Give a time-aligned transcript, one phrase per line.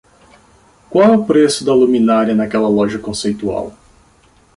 [0.89, 3.71] Qual é o preço da luminária naquela loja conceitual?